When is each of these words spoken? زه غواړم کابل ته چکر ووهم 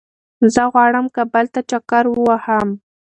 زه 0.53 0.61
غواړم 0.73 1.05
کابل 1.15 1.45
ته 1.53 1.61
چکر 1.69 2.05
ووهم 2.09 2.69